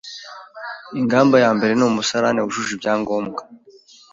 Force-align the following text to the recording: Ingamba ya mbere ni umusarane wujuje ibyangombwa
Ingamba 0.99 1.35
ya 1.43 1.51
mbere 1.57 1.71
ni 1.75 1.83
umusarane 1.89 2.39
wujuje 2.41 2.71
ibyangombwa 2.75 3.41